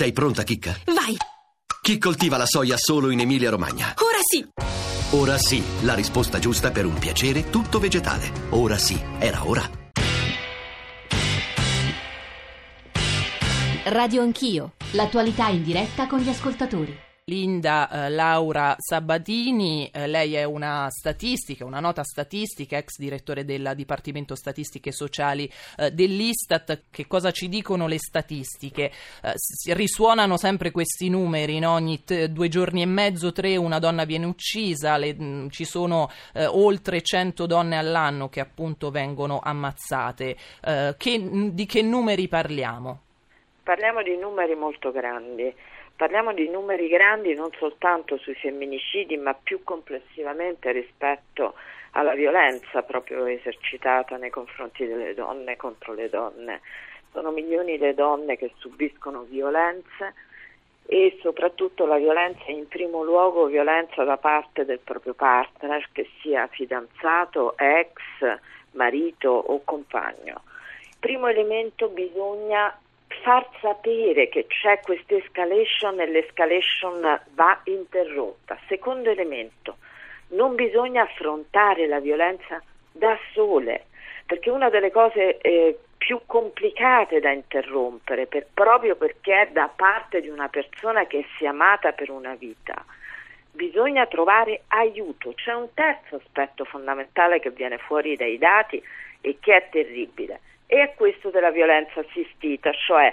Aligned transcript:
Sei 0.00 0.12
pronta, 0.12 0.44
Chicca? 0.44 0.74
Vai! 0.86 1.14
Chi 1.82 1.98
coltiva 1.98 2.38
la 2.38 2.46
soia 2.46 2.78
solo 2.78 3.10
in 3.10 3.20
Emilia-Romagna? 3.20 3.92
Ora 3.98 4.16
sì! 4.22 4.48
Ora 5.10 5.36
sì, 5.36 5.62
la 5.82 5.92
risposta 5.92 6.38
giusta 6.38 6.70
per 6.70 6.86
un 6.86 6.94
piacere 6.94 7.50
tutto 7.50 7.78
vegetale. 7.78 8.32
Ora 8.48 8.78
sì, 8.78 8.98
era 9.18 9.46
ora. 9.46 9.62
Radio 13.84 14.22
Anch'io, 14.22 14.72
l'attualità 14.92 15.48
in 15.48 15.62
diretta 15.62 16.06
con 16.06 16.20
gli 16.20 16.30
ascoltatori. 16.30 17.09
Linda 17.30 17.88
eh, 17.88 18.10
Laura 18.10 18.74
Sabatini, 18.76 19.88
eh, 19.92 20.08
lei 20.08 20.34
è 20.34 20.42
una 20.42 20.88
statistica, 20.90 21.64
una 21.64 21.78
nota 21.78 22.02
statistica, 22.02 22.76
ex 22.76 22.98
direttore 22.98 23.44
del 23.44 23.72
Dipartimento 23.76 24.34
Statistiche 24.34 24.90
Sociali 24.90 25.48
eh, 25.78 25.92
dell'Istat. 25.92 26.82
Che 26.90 27.06
cosa 27.06 27.30
ci 27.30 27.48
dicono 27.48 27.86
le 27.86 27.98
statistiche? 27.98 28.90
Eh, 29.22 29.74
risuonano 29.74 30.36
sempre 30.36 30.72
questi 30.72 31.08
numeri, 31.08 31.60
no? 31.60 31.70
ogni 31.70 32.02
t- 32.02 32.24
due 32.24 32.48
giorni 32.48 32.82
e 32.82 32.86
mezzo, 32.86 33.30
tre, 33.30 33.56
una 33.56 33.78
donna 33.78 34.04
viene 34.04 34.26
uccisa, 34.26 34.96
le, 34.96 35.14
mh, 35.14 35.24
mm, 35.24 35.48
ci 35.50 35.64
sono 35.64 36.10
eh, 36.32 36.46
oltre 36.46 37.00
100 37.00 37.46
donne 37.46 37.76
all'anno 37.76 38.28
che 38.28 38.40
appunto 38.40 38.90
vengono 38.90 39.38
ammazzate. 39.40 40.36
Eh, 40.62 40.94
che, 40.98 41.50
di 41.52 41.64
che 41.64 41.82
numeri 41.82 42.26
parliamo? 42.26 43.02
Parliamo 43.62 44.02
di 44.02 44.16
numeri 44.16 44.54
molto 44.54 44.90
grandi. 44.90 45.54
Parliamo 45.94 46.32
di 46.32 46.48
numeri 46.48 46.88
grandi 46.88 47.34
non 47.34 47.50
soltanto 47.58 48.16
sui 48.16 48.34
femminicidi, 48.34 49.16
ma 49.18 49.34
più 49.34 49.62
complessivamente 49.62 50.72
rispetto 50.72 51.54
alla 51.92 52.14
violenza 52.14 52.82
proprio 52.82 53.26
esercitata 53.26 54.16
nei 54.16 54.30
confronti 54.30 54.86
delle 54.86 55.12
donne 55.12 55.56
contro 55.56 55.92
le 55.92 56.08
donne. 56.08 56.60
Sono 57.12 57.30
milioni 57.32 57.76
le 57.76 57.94
donne 57.94 58.36
che 58.36 58.52
subiscono 58.56 59.22
violenze 59.22 60.14
e 60.86 61.18
soprattutto 61.20 61.84
la 61.86 61.98
violenza 61.98 62.44
in 62.46 62.66
primo 62.66 63.02
luogo 63.04 63.46
violenza 63.46 64.02
da 64.04 64.16
parte 64.16 64.64
del 64.64 64.80
proprio 64.80 65.14
partner, 65.14 65.86
che 65.92 66.08
sia 66.20 66.46
fidanzato, 66.46 67.56
ex, 67.58 67.92
marito 68.72 69.30
o 69.30 69.60
compagno. 69.64 70.42
Primo 70.98 71.28
elemento 71.28 71.88
bisogna 71.88 72.76
far 73.22 73.46
sapere 73.60 74.28
che 74.28 74.46
c'è 74.46 74.80
questa 74.80 75.14
escalation 75.14 76.00
e 76.00 76.06
l'escalation 76.06 77.20
va 77.34 77.60
interrotta. 77.64 78.58
Secondo 78.68 79.10
elemento, 79.10 79.76
non 80.28 80.54
bisogna 80.54 81.02
affrontare 81.02 81.86
la 81.86 82.00
violenza 82.00 82.62
da 82.92 83.18
sole, 83.32 83.86
perché 84.26 84.50
una 84.50 84.68
delle 84.70 84.90
cose 84.90 85.38
eh, 85.38 85.78
più 85.96 86.20
complicate 86.26 87.20
da 87.20 87.30
interrompere, 87.30 88.26
per, 88.26 88.46
proprio 88.52 88.96
perché 88.96 89.42
è 89.42 89.48
da 89.50 89.70
parte 89.74 90.20
di 90.20 90.28
una 90.28 90.48
persona 90.48 91.06
che 91.06 91.26
si 91.36 91.44
è 91.44 91.48
amata 91.48 91.92
per 91.92 92.10
una 92.10 92.34
vita, 92.34 92.84
bisogna 93.52 94.06
trovare 94.06 94.62
aiuto. 94.68 95.32
C'è 95.34 95.52
un 95.52 95.68
terzo 95.74 96.16
aspetto 96.16 96.64
fondamentale 96.64 97.40
che 97.40 97.50
viene 97.50 97.78
fuori 97.78 98.16
dai 98.16 98.38
dati 98.38 98.82
e 99.20 99.36
che 99.40 99.56
è 99.56 99.68
terribile 99.70 100.40
e 100.70 100.82
è 100.82 100.94
questo 100.94 101.30
della 101.30 101.50
violenza 101.50 101.98
assistita, 101.98 102.70
cioè 102.70 103.12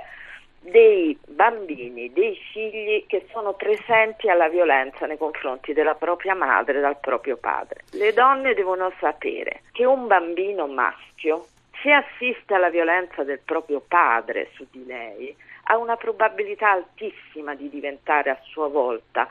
dei 0.59 1.17
bambini, 1.27 2.13
dei 2.13 2.35
figli 2.51 3.05
che 3.07 3.25
sono 3.31 3.53
presenti 3.53 4.29
alla 4.29 4.47
violenza 4.47 5.07
nei 5.07 5.17
confronti 5.17 5.73
della 5.73 5.95
propria 5.95 6.35
madre, 6.35 6.79
dal 6.79 6.99
proprio 6.99 7.35
padre. 7.35 7.81
Le 7.93 8.13
donne 8.13 8.53
devono 8.53 8.93
sapere 8.99 9.61
che 9.71 9.85
un 9.85 10.05
bambino 10.05 10.67
maschio, 10.67 11.47
se 11.81 11.91
assiste 11.91 12.53
alla 12.53 12.69
violenza 12.69 13.23
del 13.23 13.39
proprio 13.43 13.81
padre 13.85 14.49
su 14.53 14.67
di 14.69 14.85
lei, 14.85 15.35
ha 15.69 15.77
una 15.77 15.95
probabilità 15.95 16.69
altissima 16.69 17.55
di 17.55 17.69
diventare 17.69 18.29
a 18.29 18.39
sua 18.43 18.67
volta 18.67 19.27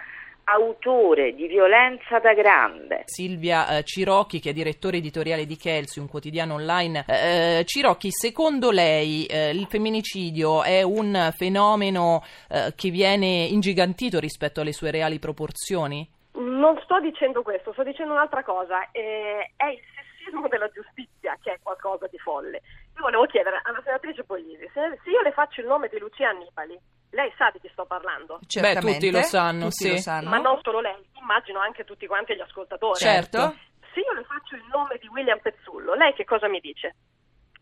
autore 0.49 1.35
di 1.35 1.47
violenza 1.47 2.19
da 2.19 2.33
grande. 2.33 3.03
Silvia 3.07 3.79
eh, 3.79 3.83
Cirocchi, 3.83 4.39
che 4.39 4.51
è 4.51 4.53
direttore 4.53 4.99
editoriale 4.99 5.45
di 5.45 5.57
Chelsea, 5.57 6.03
un 6.03 6.09
quotidiano 6.09 6.55
online. 6.55 7.05
Eh, 7.09 7.59
eh, 7.59 7.65
Cirocchi, 7.65 8.11
secondo 8.11 8.71
lei 8.71 9.27
eh, 9.27 9.51
il 9.51 9.67
femminicidio 9.67 10.63
è 10.63 10.83
un 10.83 11.31
fenomeno 11.35 12.23
eh, 12.49 12.73
che 12.77 12.91
viene 12.91 13.27
ingigantito 13.27 14.21
rispetto 14.21 14.61
alle 14.61 14.73
sue 14.73 14.91
reali 14.91 15.19
proporzioni? 15.19 16.09
Non 16.35 16.79
sto 16.85 17.01
dicendo 17.01 17.43
questo, 17.43 17.73
sto 17.73 17.83
dicendo 17.83 18.13
un'altra 18.13 18.45
cosa. 18.45 18.89
Eh, 18.93 19.53
è 19.57 19.67
il 19.67 19.81
sessismo 19.95 20.47
della 20.49 20.69
giustizia 20.69 21.37
che 21.43 21.55
è 21.55 21.59
qualcosa 21.61 22.07
di 22.07 22.19
folle. 22.19 22.63
Io 22.97 23.03
volevo 23.03 23.27
chiedere 23.27 23.61
alla 23.65 23.81
senatrice 23.83 24.23
Poglisi, 24.23 24.69
se, 24.73 24.99
se 25.03 25.11
io 25.11 25.23
le 25.23 25.33
faccio 25.33 25.61
il 25.61 25.67
nome 25.67 25.89
di 25.89 25.99
Lucia 25.99 26.29
Annibali, 26.29 26.79
lei 27.11 27.33
sa 27.37 27.51
di 27.51 27.61
chi 27.61 27.69
sto 27.73 27.85
parlando? 27.85 28.41
Beh, 28.61 28.75
tutti 28.77 29.11
lo 29.11 29.23
sanno, 29.23 29.65
tutti 29.69 29.85
sì. 29.85 29.91
lo 29.91 29.97
sanno. 29.99 30.29
Ma 30.29 30.39
non 30.39 30.59
solo 30.63 30.81
lei, 30.81 30.95
immagino 31.21 31.61
anche 31.61 31.85
tutti 31.85 32.07
quanti 32.07 32.35
gli 32.35 32.41
ascoltatori. 32.41 32.99
Certo. 32.99 33.55
Se 33.93 34.01
io 34.01 34.13
le 34.13 34.25
faccio 34.25 34.57
il 34.57 34.65
nome 34.71 34.99
di 34.99 35.09
William 35.09 35.39
Pezzullo, 35.39 35.95
lei 35.95 36.13
che 36.15 36.25
cosa 36.25 36.49
mi 36.49 36.61
dice? 36.61 36.95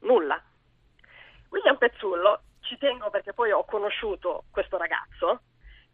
Nulla. 0.00 0.40
William 1.50 1.76
Pezzullo, 1.76 2.40
ci 2.60 2.76
tengo 2.78 3.10
perché 3.10 3.32
poi 3.32 3.52
ho 3.52 3.64
conosciuto 3.64 4.44
questo 4.50 4.76
ragazzo, 4.76 5.42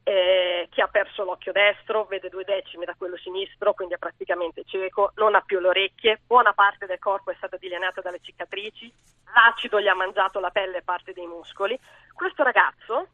eh, 0.03 0.67
che 0.71 0.81
ha 0.81 0.89
perso 0.89 1.25
l'occhio 1.25 1.53
destro, 1.53 2.05
vede 2.05 2.31
due 2.31 2.45
decimi 2.45 2.87
da 2.87 2.95
quello 2.97 3.19
sinistro, 3.19 3.75
quindi 3.75 3.95
è 3.95 3.99
praticamente 3.99 4.65
cieco, 4.65 5.13
non 5.17 5.35
ha 5.35 5.43
più 5.43 5.61
le 5.61 5.69
orecchie, 5.69 6.21
buona 6.27 6.53
parte 6.53 6.87
del 6.87 6.99
corpo 6.99 7.31
è 7.31 7.35
stata 7.37 7.59
dilenata 7.59 8.01
dalle 8.01 8.21
cicatrici, 8.23 8.91
l'acido 9.35 9.81
gli 9.81 9.89
ha 9.89 9.95
mangiato 9.95 10.41
la 10.41 10.51
pelle 10.51 10.79
e 10.79 10.83
parte 10.83 11.13
dei 11.13 11.27
muscoli. 11.27 11.79
Questo 12.15 12.43
ragazzo 12.43 13.09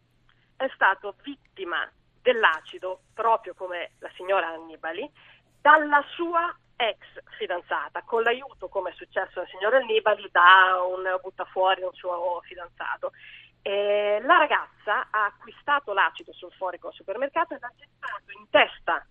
è 0.56 0.68
stato 0.74 1.14
vittima 1.22 1.90
dell'acido, 2.20 3.00
proprio 3.14 3.54
come 3.54 3.92
la 4.00 4.10
signora 4.16 4.48
Annibali, 4.48 5.08
dalla 5.60 6.02
sua 6.14 6.54
ex 6.76 6.98
fidanzata, 7.38 8.02
con 8.02 8.22
l'aiuto, 8.22 8.68
come 8.68 8.90
è 8.90 8.94
successo 8.94 9.40
alla 9.40 9.48
signora 9.48 9.78
Annibali, 9.78 10.28
da 10.30 10.82
un 10.86 11.18
buttafuori 11.22 11.82
un 11.82 11.92
suo 11.92 12.40
fidanzato. 12.44 13.12
Eh, 13.62 14.20
la 14.22 14.38
ragazza 14.38 15.08
ha 15.10 15.24
acquistato 15.26 15.92
l'acido 15.92 16.32
sulfurico 16.32 16.88
al 16.88 16.94
supermercato 16.94 17.54
e 17.54 17.58
l'ha 17.60 17.72
gettato 17.76 18.30
in 18.38 18.48
testa 18.50 19.04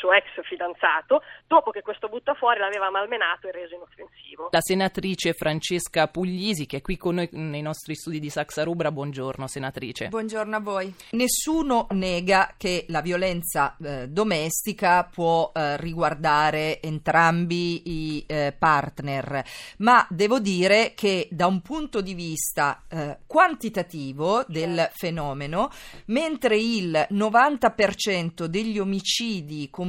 suo 0.00 0.12
ex 0.12 0.24
fidanzato 0.44 1.22
dopo 1.46 1.70
che 1.70 1.82
questo 1.82 2.08
buttafuori 2.08 2.58
l'aveva 2.58 2.90
malmenato 2.90 3.48
e 3.48 3.52
reso 3.52 3.74
inoffensivo. 3.74 4.48
La 4.50 4.62
senatrice 4.62 5.34
Francesca 5.34 6.08
Puglisi 6.08 6.64
che 6.64 6.78
è 6.78 6.80
qui 6.80 6.96
con 6.96 7.16
noi 7.16 7.28
nei 7.32 7.60
nostri 7.60 7.94
studi 7.94 8.18
di 8.18 8.30
Saxa 8.30 8.64
Rubra, 8.64 8.90
buongiorno 8.90 9.46
senatrice. 9.46 10.08
Buongiorno 10.08 10.56
a 10.56 10.60
voi. 10.60 10.92
Nessuno 11.10 11.86
nega 11.90 12.54
che 12.56 12.86
la 12.88 13.02
violenza 13.02 13.76
eh, 13.76 14.08
domestica 14.08 15.04
può 15.04 15.52
eh, 15.54 15.76
riguardare 15.76 16.80
entrambi 16.80 17.82
i 18.16 18.24
eh, 18.26 18.54
partner, 18.58 19.44
ma 19.78 20.06
devo 20.08 20.40
dire 20.40 20.92
che 20.94 21.28
da 21.30 21.46
un 21.46 21.60
punto 21.60 22.00
di 22.00 22.14
vista 22.14 22.84
eh, 22.88 23.18
quantitativo 23.26 24.44
del 24.48 24.76
certo. 24.76 24.94
fenomeno, 24.96 25.70
mentre 26.06 26.56
il 26.56 27.06
90% 27.10 28.44
degli 28.44 28.78
omicidi 28.78 29.68
compiuti 29.68 29.88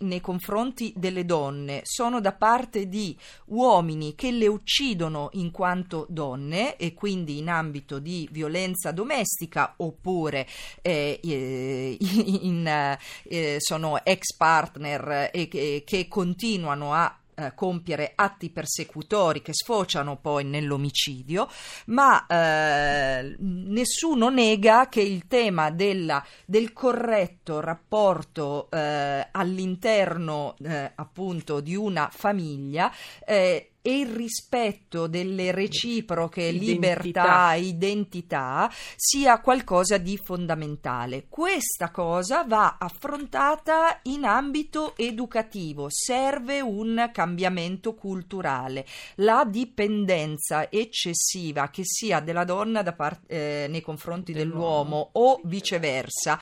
nei 0.00 0.20
confronti 0.20 0.92
delle 0.96 1.24
donne. 1.24 1.80
Sono 1.84 2.20
da 2.20 2.32
parte 2.32 2.88
di 2.88 3.16
uomini 3.46 4.14
che 4.14 4.30
le 4.30 4.46
uccidono 4.46 5.30
in 5.32 5.50
quanto 5.50 6.06
donne 6.08 6.76
e 6.76 6.94
quindi 6.94 7.38
in 7.38 7.48
ambito 7.48 7.98
di 7.98 8.28
violenza 8.30 8.92
domestica 8.92 9.74
oppure 9.78 10.46
eh, 10.82 11.20
eh 11.22 11.96
in, 12.42 12.66
eh, 12.66 13.56
sono 13.58 14.04
ex 14.04 14.34
partner 14.36 15.30
e 15.32 15.48
che, 15.48 15.82
che 15.84 16.08
continuano 16.08 16.92
a 16.92 17.18
eh, 17.38 17.52
compiere 17.54 18.12
atti 18.14 18.48
persecutori 18.48 19.42
che 19.42 19.52
sfociano 19.52 20.16
poi 20.16 20.44
nell'omicidio, 20.44 21.48
ma 21.86 22.24
eh, 22.26 23.36
nessuno 23.76 24.30
nega 24.30 24.88
che 24.88 25.02
il 25.02 25.26
tema 25.26 25.70
della, 25.70 26.24
del 26.46 26.72
corretto 26.72 27.60
rapporto 27.60 28.70
eh, 28.70 29.28
all'interno 29.30 30.56
eh, 30.62 30.92
appunto 30.94 31.60
di 31.60 31.76
una 31.76 32.08
famiglia 32.10 32.90
eh, 33.22 33.72
e 33.86 34.00
il 34.00 34.08
rispetto 34.08 35.06
delle 35.06 35.52
reciproche 35.52 36.50
libertà 36.50 37.54
e 37.54 37.60
identità 37.60 38.68
sia 38.96 39.38
qualcosa 39.40 39.96
di 39.96 40.16
fondamentale. 40.16 41.26
Questa 41.28 41.92
cosa 41.92 42.42
va 42.42 42.78
affrontata 42.80 44.00
in 44.04 44.24
ambito 44.24 44.96
educativo, 44.96 45.86
serve 45.88 46.60
un 46.60 47.10
cambiamento 47.12 47.94
culturale. 47.94 48.84
La 49.16 49.46
dipendenza 49.48 50.68
eccessiva 50.68 51.70
che 51.70 51.82
sia 51.84 52.18
della 52.18 52.44
donna 52.44 52.82
part- 52.92 53.30
eh, 53.30 53.65
nei 53.68 53.80
confronti 53.82 54.32
dell'uomo, 54.32 55.10
dell'uomo 55.10 55.10
o 55.12 55.40
viceversa. 55.44 56.38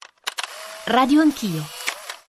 Radio 0.86 1.20
Anch'io 1.20 1.83